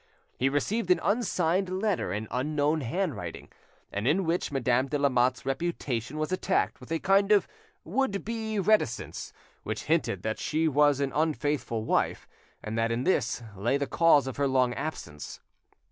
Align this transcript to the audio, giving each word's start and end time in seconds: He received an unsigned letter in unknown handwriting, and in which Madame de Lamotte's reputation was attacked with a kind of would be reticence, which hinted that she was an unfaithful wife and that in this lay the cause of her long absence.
He 0.39 0.49
received 0.49 0.89
an 0.89 0.99
unsigned 1.03 1.69
letter 1.69 2.11
in 2.11 2.27
unknown 2.31 2.81
handwriting, 2.81 3.49
and 3.91 4.07
in 4.07 4.23
which 4.25 4.51
Madame 4.51 4.87
de 4.87 4.97
Lamotte's 4.97 5.45
reputation 5.45 6.17
was 6.17 6.31
attacked 6.31 6.79
with 6.79 6.91
a 6.91 6.97
kind 6.97 7.31
of 7.31 7.47
would 7.83 8.25
be 8.25 8.57
reticence, 8.57 9.31
which 9.61 9.83
hinted 9.83 10.23
that 10.23 10.39
she 10.39 10.67
was 10.67 11.01
an 11.01 11.11
unfaithful 11.13 11.83
wife 11.85 12.27
and 12.63 12.75
that 12.79 12.91
in 12.91 13.03
this 13.03 13.43
lay 13.55 13.77
the 13.77 13.85
cause 13.85 14.25
of 14.25 14.37
her 14.37 14.47
long 14.47 14.73
absence. 14.73 15.39